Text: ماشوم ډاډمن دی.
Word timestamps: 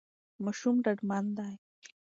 ماشوم 0.45 0.75
ډاډمن 0.83 1.25
دی. 1.37 1.53